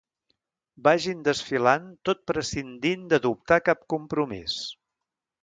Vagin 0.87 1.19
desfilant 1.27 1.85
tot 2.09 2.23
prescindint 2.33 3.05
d'adoptar 3.13 3.61
cap 3.71 3.85
compromís. 3.97 4.59